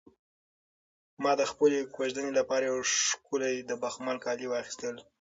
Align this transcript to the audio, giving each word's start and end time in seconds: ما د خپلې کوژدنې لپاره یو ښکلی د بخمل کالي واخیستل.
ما 1.23 1.31
د 1.39 1.41
خپلې 1.51 1.79
کوژدنې 1.95 2.31
لپاره 2.39 2.63
یو 2.69 2.79
ښکلی 3.07 3.55
د 3.69 3.71
بخمل 3.83 4.17
کالي 4.25 4.47
واخیستل. 4.49 4.95